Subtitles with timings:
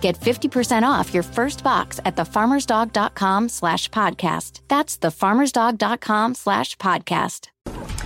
[0.00, 4.60] Get 50% off your first box at thefarmersdog.com slash podcast.
[4.68, 7.48] That's thefarmersdog.com slash podcast.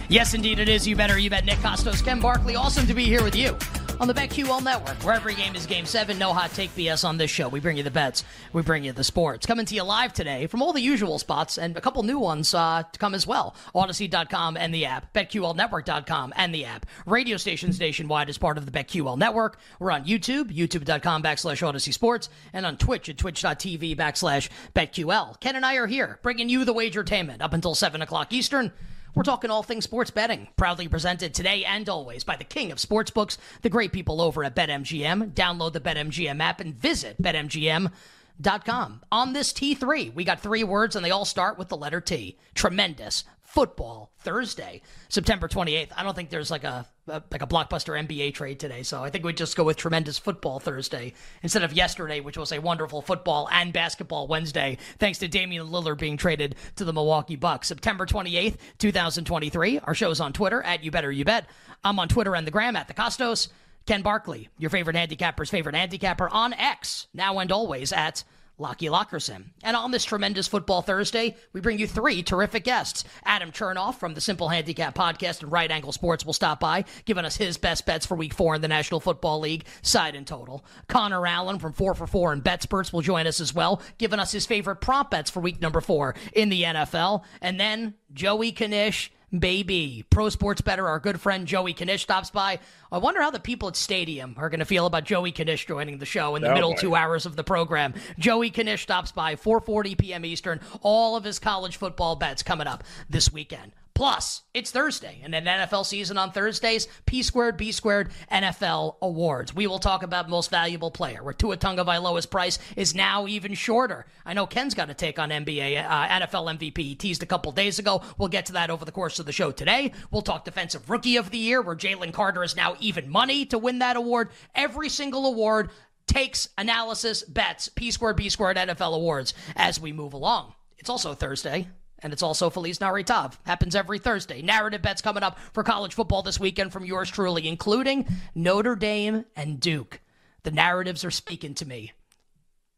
[0.09, 0.87] Yes, indeed it is.
[0.87, 1.45] You better, you bet.
[1.45, 3.57] Nick Kostos, Ken Barkley, awesome to be here with you
[4.03, 6.19] on the BetQL Network, where every game is Game 7.
[6.19, 7.49] No hot take BS on this show.
[7.49, 8.25] We bring you the bets.
[8.53, 9.47] We bring you the sports.
[9.47, 12.53] Coming to you live today from all the usual spots and a couple new ones
[12.53, 13.55] uh, to come as well.
[13.77, 15.15] Audacy.com and the app.
[15.15, 16.85] BetQLNetwork.com and the app.
[17.07, 19.61] Radio stations nationwide as part of the BetQL Network.
[19.79, 25.39] We're on YouTube, YouTube.com backslash Audacy Sports, and on Twitch at twitch.tv backslash BetQL.
[25.39, 28.73] Ken and I are here bringing you the wagertainment up until 7 o'clock Eastern.
[29.15, 32.79] We're talking all things sports betting, proudly presented today and always by the king of
[32.79, 35.33] sportsbooks, the great people over at BetMGM.
[35.35, 39.03] Download the BetMGM app and visit BetMGM.com.
[39.13, 42.39] On this T3, we got three words and they all start with the letter T.
[42.55, 45.91] Tremendous football Thursday, September 28th.
[45.95, 49.25] I don't think there's like a, like a blockbuster NBA trade today, so I think
[49.25, 53.49] we'd just go with tremendous football Thursday instead of yesterday, which was a wonderful football
[53.51, 57.67] and basketball Wednesday, thanks to Damian Lillard being traded to the Milwaukee Bucks.
[57.69, 59.81] September 28th, 2023.
[59.81, 61.47] Our show is on Twitter at You Better You Bet.
[61.83, 63.49] I'm on Twitter and the Gram at the Kostos.
[63.85, 68.23] Ken Barkley, your favorite handicapper's favorite handicapper on X, now and always at
[68.59, 69.47] Lockie Lockerson.
[69.63, 73.05] And on this tremendous Football Thursday, we bring you three terrific guests.
[73.25, 77.25] Adam Chernoff from the Simple Handicap Podcast and Right Angle Sports will stop by, giving
[77.25, 80.65] us his best bets for week four in the National Football League, side and total.
[80.89, 84.33] Connor Allen from 4 for 4 and BetSperts will join us as well, giving us
[84.33, 87.25] his favorite prop bets for week number four in the NFL.
[87.41, 90.05] And then Joey Knish baby.
[90.11, 92.59] Pro Sports Better, our good friend Joey Knish stops by.
[92.91, 95.99] I wonder how the people at Stadium are going to feel about Joey Knish joining
[95.99, 96.77] the show in the Oh, middle boy.
[96.77, 97.95] two hours of the program.
[98.19, 100.25] Joey Knish stops by 4:40 p.m.
[100.25, 100.61] Eastern.
[100.83, 103.73] All of his college football bets coming up this weekend.
[103.95, 106.89] Plus, it's Thursday, and an NFL season on Thursdays.
[107.05, 109.55] P squared, B squared, NFL awards.
[109.55, 114.07] We will talk about most valuable player, where Tua Tagovailoa's price is now even shorter.
[114.25, 116.79] I know Ken's got a take on NBA, uh, NFL MVP.
[116.79, 118.03] He teased a couple days ago.
[118.17, 119.93] We'll get to that over the course of the show today.
[120.11, 123.59] We'll talk Defensive Rookie of the Year, where Jalen Carter is now even money to
[123.59, 124.31] win that award.
[124.55, 125.71] Every single award
[126.07, 130.55] takes analysis, bets, P squared, B squared, NFL awards as we move along.
[130.79, 131.69] It's also Thursday.
[132.03, 133.37] And it's also Feliz Navidad.
[133.45, 134.43] Happens every Thursday.
[134.43, 139.25] Narrative bets coming up for college football this weekend from yours truly, including Notre Dame
[139.37, 140.01] and Duke.
[140.43, 141.93] The narratives are speaking to me.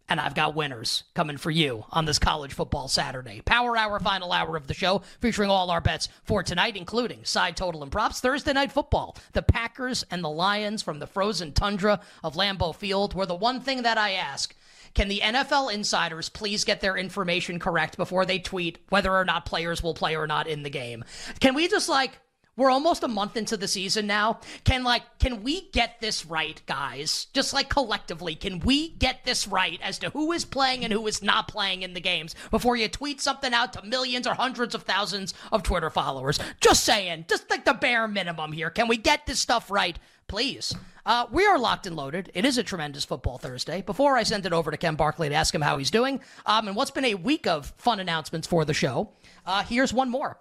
[0.06, 3.40] And I've got winners coming for you on this college football Saturday.
[3.40, 7.56] Power hour, final hour of the show, featuring all our bets for tonight, including side
[7.56, 8.20] total and props.
[8.20, 9.16] Thursday night football.
[9.32, 13.62] The Packers and the Lions from the frozen tundra of Lambeau Field were the one
[13.62, 14.54] thing that I ask.
[14.94, 19.46] Can the NFL insiders please get their information correct before they tweet whether or not
[19.46, 21.04] players will play or not in the game?
[21.40, 22.18] Can we just like
[22.56, 24.38] we're almost a month into the season now.
[24.64, 27.26] Can like can we get this right, guys?
[27.32, 31.06] Just like collectively, can we get this right as to who is playing and who
[31.06, 34.74] is not playing in the games before you tweet something out to millions or hundreds
[34.74, 36.38] of thousands of Twitter followers?
[36.60, 38.70] Just saying, just like the bare minimum here.
[38.70, 40.74] Can we get this stuff right, please?
[41.06, 42.30] Uh, we are locked and loaded.
[42.34, 43.82] It is a tremendous football Thursday.
[43.82, 46.66] Before I send it over to Ken Barkley to ask him how he's doing, um,
[46.66, 49.10] and what's been a week of fun announcements for the show,
[49.44, 50.38] uh, here's one more.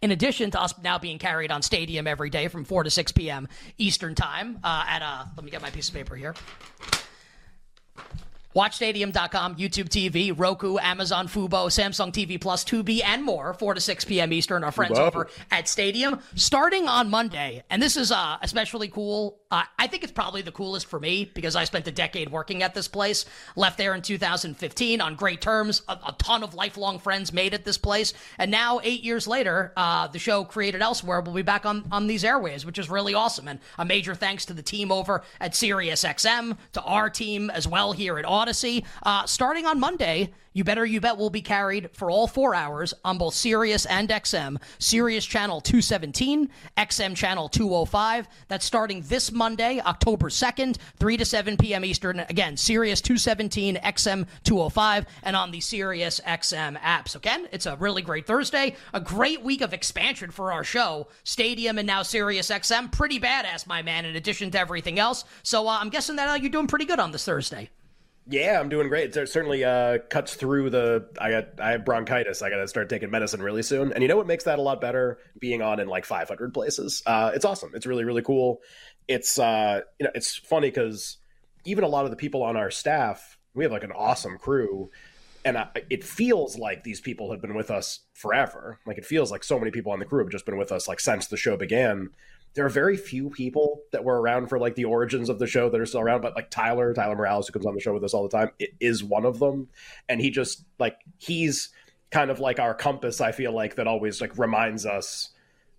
[0.00, 3.12] In addition to us now being carried on Stadium every day from 4 to 6
[3.12, 3.46] p.m.
[3.76, 6.34] Eastern Time uh, at, uh, let me get my piece of paper here.
[8.54, 13.54] WatchStadium.com, YouTube TV, Roku, Amazon, Fubo, Samsung TV Plus, Tubi, and more.
[13.54, 14.32] 4 to 6 p.m.
[14.32, 14.64] Eastern.
[14.64, 16.18] Our friends over at Stadium.
[16.34, 19.40] Starting on Monday, and this is uh, especially cool.
[19.52, 22.62] Uh, I think it's probably the coolest for me because I spent a decade working
[22.62, 23.24] at this place.
[23.56, 25.82] Left there in 2015 on great terms.
[25.88, 28.12] A, a ton of lifelong friends made at this place.
[28.38, 32.06] And now, eight years later, uh, the show created elsewhere will be back on, on
[32.06, 33.48] these airways, which is really awesome.
[33.48, 37.92] And a major thanks to the team over at SiriusXM, to our team as well
[37.92, 38.84] here at Audacy.
[39.02, 42.92] Uh, starting on Monday, you Better You Bet will be carried for all four hours
[43.04, 44.60] on both Sirius and XM.
[44.80, 48.26] Sirius channel 217, XM channel 205.
[48.48, 51.84] That's starting this Monday, October 2nd, 3 to 7 p.m.
[51.84, 52.20] Eastern.
[52.20, 57.14] Again, Sirius 217, XM 205, and on the Sirius XM apps.
[57.14, 61.06] Again, it's a really great Thursday, a great week of expansion for our show.
[61.22, 62.90] Stadium and now Sirius XM.
[62.90, 65.24] Pretty badass, my man, in addition to everything else.
[65.44, 67.70] So uh, I'm guessing that uh, you're doing pretty good on this Thursday.
[68.30, 69.16] Yeah, I'm doing great.
[69.16, 71.08] It certainly uh, cuts through the.
[71.20, 72.42] I got I have bronchitis.
[72.42, 73.92] I got to start taking medicine really soon.
[73.92, 75.18] And you know what makes that a lot better?
[75.40, 77.02] Being on in like 500 places.
[77.04, 77.72] Uh, it's awesome.
[77.74, 78.60] It's really really cool.
[79.08, 81.18] It's uh, you know it's funny because
[81.64, 84.90] even a lot of the people on our staff, we have like an awesome crew,
[85.44, 88.78] and I, it feels like these people have been with us forever.
[88.86, 90.86] Like it feels like so many people on the crew have just been with us
[90.86, 92.10] like since the show began
[92.54, 95.70] there are very few people that were around for like the origins of the show
[95.70, 98.04] that are still around, but like Tyler, Tyler Morales, who comes on the show with
[98.04, 98.50] us all the time,
[98.80, 99.68] is one of them.
[100.08, 101.70] And he just like he's
[102.10, 105.30] kind of like our compass, I feel like, that always like reminds us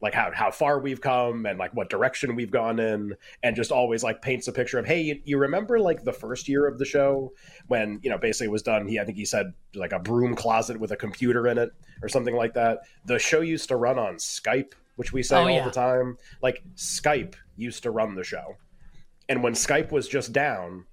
[0.01, 3.13] like how how far we've come and like what direction we've gone in
[3.43, 6.49] and just always like paints a picture of hey you, you remember like the first
[6.49, 7.31] year of the show
[7.67, 10.35] when you know basically it was done he i think he said like a broom
[10.35, 11.71] closet with a computer in it
[12.01, 15.41] or something like that the show used to run on skype which we say oh,
[15.41, 15.65] all yeah.
[15.65, 16.15] the time.
[16.43, 18.55] Like Skype used to run the show.
[19.27, 20.85] And when Skype was just down,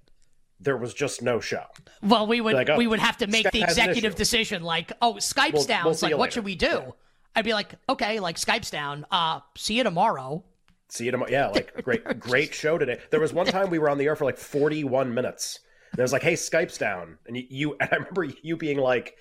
[0.59, 1.65] there was just no show.
[2.01, 4.91] Well, we would like, oh, we would have to make Skype the executive decision like,
[4.99, 6.65] "Oh, Skype's we'll, down." We'll like, what should we do?
[6.67, 6.89] Yeah.
[7.35, 9.05] I'd be like, "Okay, like Skype's down.
[9.11, 10.43] Uh, see you tomorrow."
[10.87, 11.29] See you tomorrow.
[11.29, 12.99] Yeah, like great great show today.
[13.11, 15.59] There was one time we were on the air for like 41 minutes.
[15.91, 18.79] And it was like, "Hey, Skype's down." And you, you and I remember you being
[18.79, 19.17] like,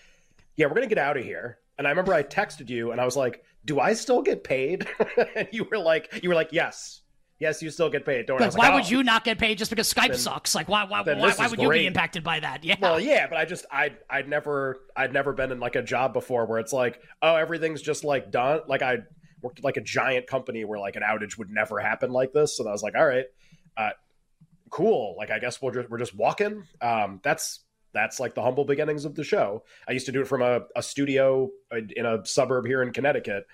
[0.56, 3.00] "Yeah, we're going to get out of here." And I remember I texted you and
[3.00, 4.88] I was like, do I still get paid?
[5.36, 7.02] and you were like, you were like, yes.
[7.38, 8.26] Yes, you still get paid.
[8.26, 8.74] Don't like, why oh.
[8.74, 10.56] would you not get paid just because Skype then, sucks?
[10.56, 10.82] Like, why?
[10.82, 11.02] Why?
[11.02, 11.60] Why, why would great.
[11.60, 12.64] you be impacted by that?
[12.64, 12.74] Yeah.
[12.80, 16.12] Well, yeah, but I just, I, I'd never, I'd never been in like a job
[16.12, 18.62] before where it's like, oh, everything's just like done.
[18.66, 18.96] Like I
[19.40, 22.58] worked at like a giant company where like an outage would never happen like this,
[22.58, 23.26] and I was like, all right,
[23.76, 23.90] uh,
[24.70, 25.14] cool.
[25.16, 26.64] Like I guess we'll just, we're just walking.
[26.80, 27.60] Um, that's
[27.92, 29.64] that's like the humble beginnings of the show.
[29.88, 33.46] I used to do it from a, a studio in a suburb here in Connecticut,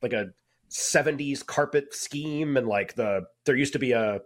[0.00, 0.30] like a
[0.70, 2.56] 70s carpet scheme.
[2.56, 4.20] And like the, there used to be a,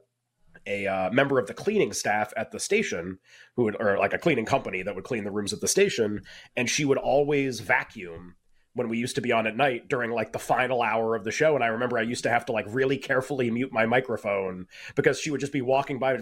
[0.66, 3.18] a uh, member of the cleaning staff at the station
[3.56, 6.22] who would, or like a cleaning company that would clean the rooms at the station.
[6.56, 8.36] And she would always vacuum
[8.76, 11.30] when we used to be on at night during like the final hour of the
[11.32, 14.66] show and i remember i used to have to like really carefully mute my microphone
[14.94, 16.16] because she would just be walking by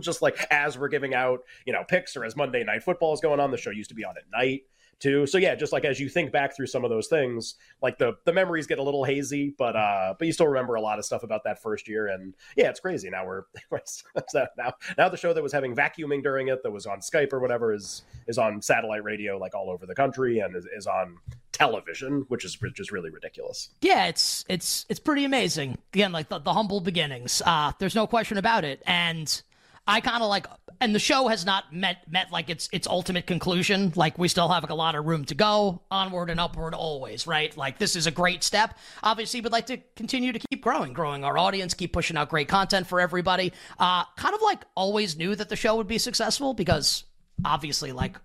[0.00, 3.20] just like as we're giving out you know picks or as monday night football is
[3.20, 4.62] going on the show used to be on at night
[5.00, 5.26] too.
[5.26, 8.14] So yeah, just like as you think back through some of those things, like the
[8.24, 11.04] the memories get a little hazy, but uh, but you still remember a lot of
[11.04, 12.08] stuff about that first year.
[12.08, 13.10] And yeah, it's crazy.
[13.10, 13.42] Now we're
[14.56, 17.40] now now the show that was having vacuuming during it, that was on Skype or
[17.40, 21.18] whatever, is is on satellite radio like all over the country and is, is on
[21.52, 23.70] television, which is just really ridiculous.
[23.80, 25.78] Yeah, it's it's it's pretty amazing.
[25.92, 27.42] Again, like the, the humble beginnings.
[27.44, 29.42] Uh, there's no question about it, and
[29.86, 30.46] I kind of like,
[30.80, 33.92] and the show has not met met like its its ultimate conclusion.
[33.94, 37.26] Like we still have like a lot of room to go, onward and upward always,
[37.26, 37.56] right?
[37.56, 38.76] Like this is a great step.
[39.02, 42.48] Obviously, we'd like to continue to keep growing, growing our audience, keep pushing out great
[42.48, 43.52] content for everybody.
[43.78, 47.04] Uh, kind of like always knew that the show would be successful because
[47.44, 48.16] obviously, like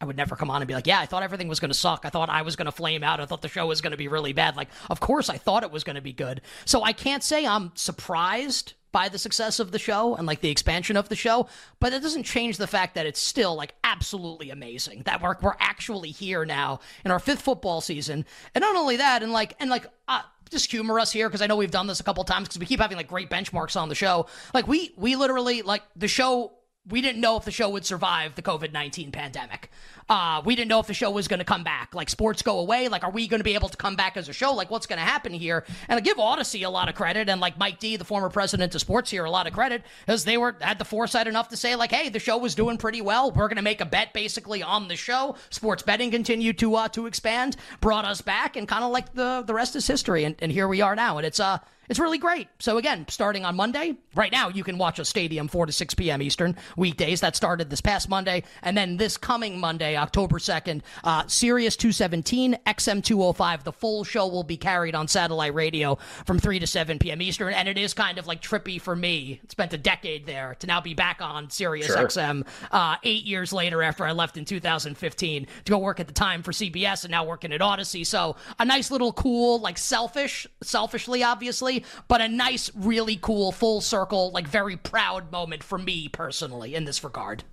[0.00, 1.74] I would never come on and be like, yeah, I thought everything was going to
[1.74, 2.02] suck.
[2.04, 3.20] I thought I was going to flame out.
[3.20, 4.56] I thought the show was going to be really bad.
[4.56, 6.42] Like, of course, I thought it was going to be good.
[6.64, 10.50] So I can't say I'm surprised by the success of the show and like the
[10.50, 11.48] expansion of the show,
[11.80, 15.56] but it doesn't change the fact that it's still like absolutely amazing that we're we're
[15.60, 19.70] actually here now in our fifth football season, and not only that, and like and
[19.70, 19.86] like.
[20.08, 22.60] Uh, just humor us here because I know we've done this a couple times because
[22.60, 24.26] we keep having like great benchmarks on the show.
[24.54, 26.52] Like we we literally like the show
[26.88, 29.70] we didn't know if the show would survive the COVID 19 pandemic.
[30.08, 31.92] Uh, we didn't know if the show was going to come back.
[31.94, 32.86] Like, sports go away.
[32.86, 34.52] Like, are we going to be able to come back as a show?
[34.52, 35.64] Like, what's going to happen here?
[35.88, 38.74] And I give Audacy a lot of credit, and like Mike D, the former president
[38.74, 41.56] of sports here, a lot of credit, because they were had the foresight enough to
[41.56, 43.32] say, like, hey, the show was doing pretty well.
[43.32, 45.36] We're going to make a bet basically on the show.
[45.50, 49.42] Sports betting continued to uh, to expand, brought us back, and kind of like the
[49.44, 50.22] the rest is history.
[50.24, 51.18] And, and here we are now.
[51.18, 52.48] And it's uh it's really great.
[52.58, 55.94] So again, starting on Monday, right now you can watch a stadium 4 to 6
[55.94, 56.22] p.m.
[56.22, 57.20] Eastern weekdays.
[57.20, 62.58] That started this past Monday, and then this coming Monday, October 2nd, uh, Sirius 217,
[62.66, 63.64] XM 205.
[63.64, 67.22] The full show will be carried on satellite radio from 3 to 7 p.m.
[67.22, 69.40] Eastern, and it is kind of like trippy for me.
[69.48, 71.96] Spent a decade there to now be back on Sirius sure.
[71.96, 76.14] XM uh, eight years later after I left in 2015 to go work at the
[76.14, 78.06] time for CBS and now working at Audacy.
[78.06, 81.75] So a nice little cool, like selfish, selfishly obviously
[82.08, 86.84] but a nice, really cool, full circle, like very proud moment for me personally in
[86.84, 87.44] this regard.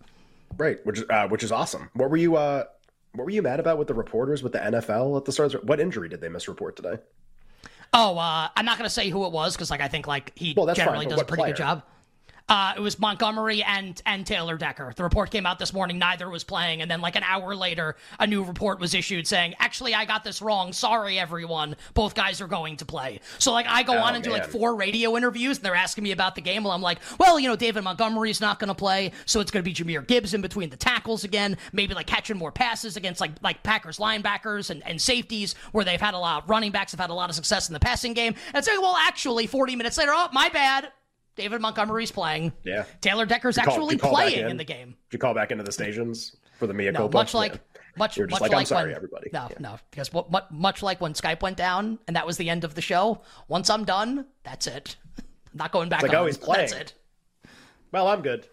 [0.57, 1.89] Right, which uh, which is awesome.
[1.93, 2.65] What were you uh,
[3.13, 5.63] what were you mad about with the reporters with the NFL at the start?
[5.63, 6.97] What injury did they misreport today?
[7.93, 10.31] Oh, uh, I'm not going to say who it was because, like, I think like
[10.35, 11.53] he well, generally fine, does a pretty player?
[11.53, 11.83] good job.
[12.49, 14.93] Uh, it was Montgomery and and Taylor Decker.
[14.95, 17.95] The report came out this morning; neither was playing, and then like an hour later,
[18.19, 20.73] a new report was issued saying, "Actually, I got this wrong.
[20.73, 21.77] Sorry, everyone.
[21.93, 24.45] Both guys are going to play." So like, I go Oh, on and do like
[24.47, 26.63] four radio interviews, and they're asking me about the game.
[26.65, 29.63] Well, I'm like, "Well, you know, David Montgomery's not going to play, so it's going
[29.63, 31.57] to be Jahmyr Gibbs in between the tackles again.
[31.71, 36.01] Maybe like catching more passes against like like Packers linebackers and, and safeties, where they've
[36.01, 36.43] had a lot.
[36.43, 38.77] Of running backs have had a lot of success in the passing game." And say,
[38.77, 40.91] "Well, actually, 40 minutes later, oh, my bad."
[41.35, 42.53] David Montgomery's playing.
[42.63, 42.85] Yeah.
[43.01, 44.51] Taylor Decker's call- actually did you call back playing in?
[44.51, 44.57] in?
[44.57, 44.89] the game.
[45.09, 47.17] Did you call back into the stations for the Mia No, culpa?
[47.17, 47.59] much like Yeah.
[47.97, 49.29] much You're just much like, I'm like sorry, when, everybody.
[49.33, 49.57] No, Yeah.
[49.59, 50.11] no, because
[50.51, 53.21] much like when Skype went down and that was the end of the show.
[53.47, 54.95] Once I'm done, that's it.
[55.17, 55.25] I'm
[55.55, 56.03] not going back.
[56.03, 56.23] like, oh, on.
[56.23, 56.69] oh, he's playing.
[56.69, 56.93] That's it.
[57.91, 58.47] Well, I'm good.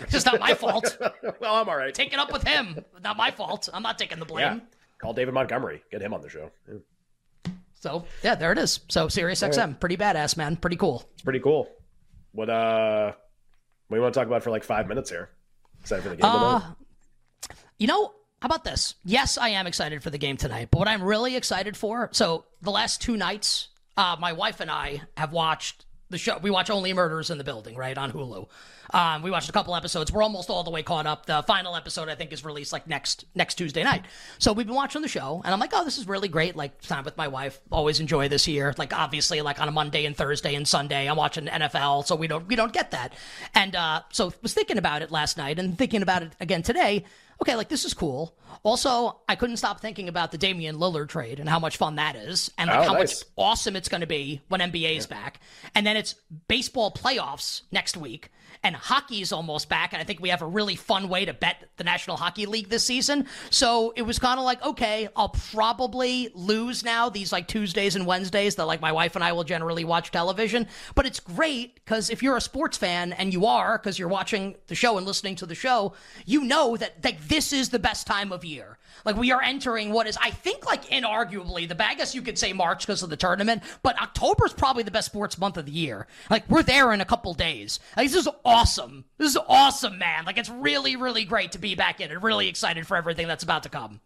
[0.00, 0.96] It's just not my fault.
[1.40, 1.92] well, I'm all right.
[1.92, 2.84] Take it up with him.
[3.02, 3.68] Not my fault.
[3.74, 4.40] I'm not taking the blame.
[4.46, 4.60] yeah,
[4.98, 5.82] call David Montgomery.
[5.90, 6.50] Get him on the show.
[7.74, 8.80] So yeah, there it is.
[8.88, 10.56] So Sirius XM, pretty badass, man.
[10.56, 11.02] Pretty cool.
[11.14, 11.68] It's pretty cool.
[12.32, 13.12] What uh,
[13.88, 15.30] what do you want to talk about for like five minutes here?
[15.80, 16.74] Excited for the game Uh, tonight?
[17.78, 18.94] You know, how about this?
[19.04, 22.44] Yes, I am excited for the game tonight, but what I'm really excited for, so
[22.62, 26.38] the last two nights, uh, my wife and I have watched the show.
[26.38, 28.48] We watch Only Murders in the Building, right, on Hulu.
[28.92, 30.12] Um, we watched a couple episodes.
[30.12, 31.26] We're almost all the way caught up.
[31.26, 34.04] The final episode, I think, is released like next next Tuesday night.
[34.38, 36.56] So we've been watching the show, and I'm like, oh, this is really great.
[36.56, 37.60] Like time with my wife.
[37.70, 38.74] Always enjoy this here.
[38.76, 42.26] Like obviously, like on a Monday and Thursday and Sunday, I'm watching NFL, so we
[42.26, 43.14] don't we don't get that.
[43.54, 47.04] And uh, so was thinking about it last night and thinking about it again today.
[47.42, 48.36] Okay, like this is cool.
[48.62, 52.14] Also, I couldn't stop thinking about the Damian Lillard trade and how much fun that
[52.14, 53.20] is, and like Oh, how nice.
[53.20, 55.40] much awesome it's going to be when NBA is back.
[55.74, 56.14] And then it's
[56.48, 58.30] baseball playoffs next week,
[58.62, 59.92] and hockey's almost back.
[59.92, 62.68] And I think we have a really fun way to bet the National Hockey League
[62.68, 63.26] this season.
[63.50, 68.06] So it was kind of like, okay, I'll probably lose now these like Tuesdays and
[68.06, 70.66] Wednesdays that like my wife and I will generally watch television.
[70.94, 74.56] But it's great because if you're a sports fan, and you are because you're watching
[74.66, 75.94] the show and listening to the show,
[76.26, 78.78] you know that like this is the best time of year.
[79.04, 81.80] Like we are entering what is, I think, like inarguably the.
[81.84, 84.90] I guess you could say March because of the tournament, but October is probably the
[84.90, 86.06] best sports month of the year.
[86.28, 87.80] Like we're there in a couple days.
[87.96, 89.04] Like, this is awesome.
[89.18, 90.24] This is awesome, man.
[90.24, 93.44] Like it's really, really great to be back in and really excited for everything that's
[93.44, 94.00] about to come.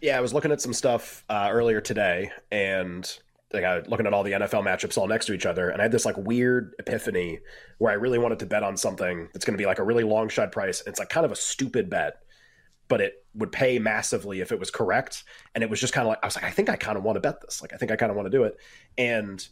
[0.00, 3.06] Yeah, I was looking at some stuff uh, earlier today, and
[3.52, 5.80] like, I was looking at all the NFL matchups all next to each other, and
[5.80, 7.40] I had this like weird epiphany
[7.78, 10.04] where I really wanted to bet on something that's going to be like a really
[10.04, 10.82] long shot price.
[10.86, 12.22] It's like kind of a stupid bet,
[12.88, 15.24] but it would pay massively if it was correct.
[15.54, 17.04] And it was just kind of like I was like, I think I kind of
[17.04, 17.62] want to bet this.
[17.62, 18.56] Like, I think I kind of want to do it,
[18.98, 19.46] and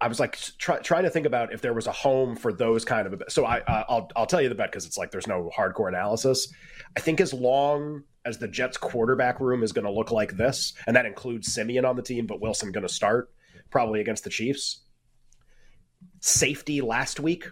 [0.00, 2.84] I was like try, trying to think about if there was a home for those
[2.84, 3.22] kind of.
[3.28, 5.88] So I uh, I'll I'll tell you the bet because it's like there's no hardcore
[5.88, 6.52] analysis.
[6.96, 10.74] I think as long as the Jets quarterback room is going to look like this,
[10.86, 13.30] and that includes Siemian on the team, but Wilson going to start
[13.70, 14.82] probably against the Chiefs.
[16.20, 17.46] Safety last week.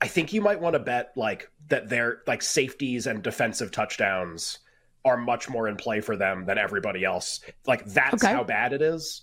[0.00, 4.58] I think you might want to bet like that their like safeties and defensive touchdowns
[5.04, 7.40] are much more in play for them than everybody else.
[7.66, 8.32] Like that's Okay.
[8.32, 9.22] how bad it is.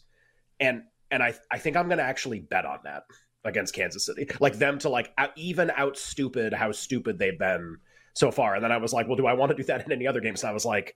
[0.59, 3.03] And and I I think I'm going to actually bet on that
[3.43, 4.27] against Kansas City.
[4.39, 7.77] Like them to like out, even out stupid how stupid they've been
[8.13, 8.55] so far.
[8.55, 10.21] And then I was like, well, do I want to do that in any other
[10.21, 10.43] games?
[10.43, 10.95] And I was like,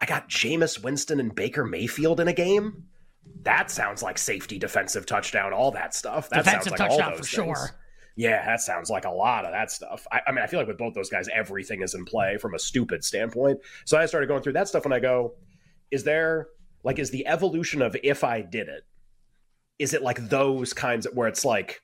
[0.00, 2.84] I got Jameis Winston and Baker Mayfield in a game.
[3.42, 6.28] That sounds like safety, defensive touchdown, all that stuff.
[6.30, 7.58] That Defensive sounds like all touchdown those for things.
[7.58, 7.70] sure.
[8.18, 10.04] Yeah, that sounds like a lot of that stuff.
[10.10, 12.52] I, I mean, I feel like with both those guys, everything is in play from
[12.52, 13.60] a stupid standpoint.
[13.84, 15.36] So I started going through that stuff and I go,
[15.92, 16.48] is there
[16.82, 18.82] like is the evolution of if I did it?
[19.78, 21.80] Is it like those kinds of where it's like,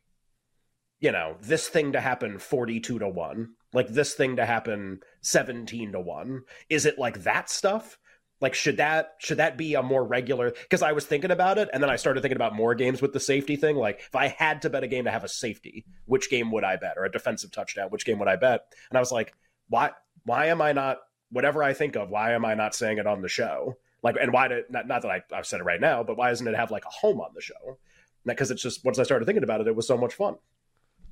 [0.98, 5.92] you know, this thing to happen 42 to 1, like this thing to happen 17
[5.92, 6.42] to 1?
[6.68, 7.96] Is it like that stuff?
[8.40, 11.68] Like should that should that be a more regular because I was thinking about it
[11.72, 13.76] and then I started thinking about more games with the safety thing.
[13.76, 16.64] Like if I had to bet a game to have a safety, which game would
[16.64, 16.94] I bet?
[16.98, 18.66] Or a defensive touchdown, which game would I bet?
[18.90, 19.34] And I was like,
[19.68, 19.92] why
[20.24, 20.98] why am I not
[21.30, 23.76] whatever I think of, why am I not saying it on the show?
[24.02, 26.28] Like and why did not, not that I, I've said it right now, but why
[26.28, 27.78] doesn't it have like a home on the show?
[28.26, 30.36] Because it's just once I started thinking about it, it was so much fun.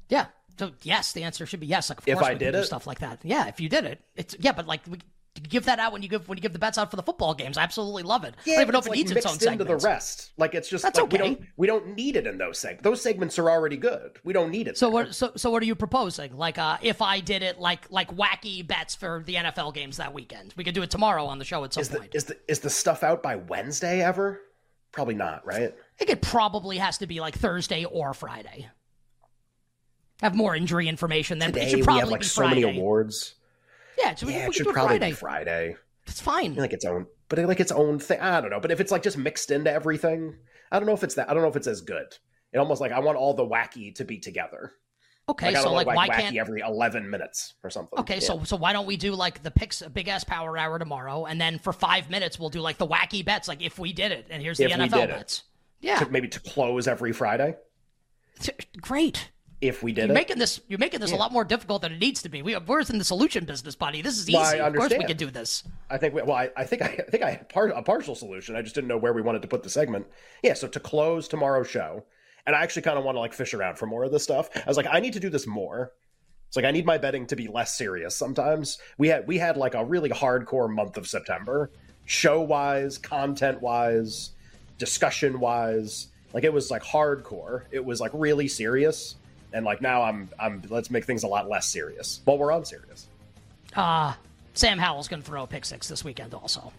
[0.09, 0.27] Yeah.
[0.59, 1.89] So yes, the answer should be yes.
[1.89, 2.65] Like of If course I we did it?
[2.65, 3.21] stuff like that.
[3.23, 4.53] Yeah, if you did it, it's yeah.
[4.53, 4.99] But like we
[5.49, 7.35] give that out when you give when you give the bets out for the football
[7.35, 7.57] games.
[7.57, 8.35] I absolutely love it.
[8.47, 9.83] I don't even know if it needs its own into segments.
[9.83, 10.33] the rest.
[10.37, 11.29] Like it's just That's like we okay.
[11.35, 12.85] don't we don't need it in those segments.
[12.85, 14.19] Those segments are already good.
[14.25, 14.77] We don't need it.
[14.77, 14.93] So there.
[15.05, 15.15] what?
[15.15, 16.37] So, so what are you proposing?
[16.37, 20.13] Like, uh, if I did it, like, like wacky bets for the NFL games that
[20.13, 22.15] weekend, we could do it tomorrow on the show at some is the point.
[22.15, 24.41] is the is the stuff out by Wednesday ever?
[24.93, 25.73] Probably not, right?
[25.73, 28.69] I think it probably has to be like Thursday or Friday.
[30.21, 32.63] Have more injury information than Today it should we probably have like be so Friday.
[32.63, 33.35] many awards.
[33.99, 35.11] Yeah, so we, Yeah, we it should do probably Friday.
[35.11, 35.77] be Friday.
[36.07, 36.55] It's fine.
[36.57, 38.21] like its own, but like its own thing.
[38.21, 38.61] I don't know.
[38.61, 40.35] But if it's like just mixed into everything,
[40.71, 41.31] I don't know if it's that.
[41.31, 42.07] I don't know if it's as good.
[42.53, 44.73] It almost like I want all the wacky to be together.
[45.29, 47.97] Okay, Like, so like want why wacky can't every eleven minutes or something.
[48.01, 48.21] Okay, Yeah.
[48.21, 51.41] so so why don't we do like the picks big ass power hour tomorrow, and
[51.41, 54.27] then for five minutes we'll do like the wacky bets, like if we did it,
[54.31, 55.09] and here's the If NFL did it.
[55.11, 55.45] bets.
[55.81, 57.55] Yeah, To- maybe to close every Friday
[58.81, 59.31] great.
[59.63, 60.15] If we did You're it.
[60.15, 62.43] making this you're making this a lot more difficult than it needs to be.
[62.43, 64.03] We we're in the solution business, buddy.
[64.03, 64.37] This is easy.
[64.37, 65.63] Well, of course we can do this.
[65.89, 66.15] I think.
[66.15, 68.57] We, well, I, I think I, I think I had part, a partial solution.
[68.57, 70.07] I just didn't know where we wanted to put the segment.
[70.43, 70.55] Yeah.
[70.55, 72.05] So to close tomorrow's show,
[72.45, 74.51] and I actually kind of want to like fish around for more of this stuff.
[74.55, 75.93] I was like, I need to do this more.
[76.49, 78.17] It's like I need my betting to be less serious.
[78.17, 81.71] Sometimes we had we had like a really hardcore month of September,
[82.05, 84.33] show wise, content wise,
[84.77, 86.09] discussion wise.
[86.35, 87.63] Like it was like hardcore.
[87.71, 89.15] It was like really serious.
[89.53, 92.21] And like now I'm I'm let's make things a lot less serious.
[92.25, 93.07] But we're on serious.
[93.75, 94.15] Uh
[94.55, 96.73] Sam Howell's gonna throw a pick six this weekend also.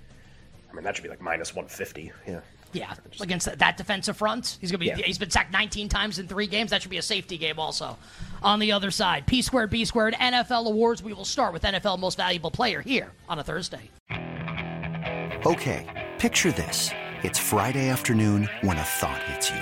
[0.71, 2.11] I mean that should be like minus one fifty.
[2.27, 2.41] Yeah.
[2.73, 4.87] Yeah, against that, that defensive front, he's gonna be.
[4.87, 4.95] Yeah.
[4.97, 6.71] He's been sacked 19 times in three games.
[6.71, 7.97] That should be a safety game also.
[8.41, 11.03] On the other side, P squared, B squared, NFL awards.
[11.03, 13.91] We will start with NFL Most Valuable Player here on a Thursday.
[15.45, 16.89] Okay, picture this.
[17.21, 19.61] It's Friday afternoon when a thought hits you.